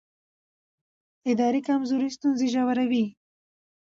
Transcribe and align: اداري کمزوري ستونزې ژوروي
اداري 1.31 1.61
کمزوري 1.67 2.09
ستونزې 2.15 2.47
ژوروي 2.53 3.05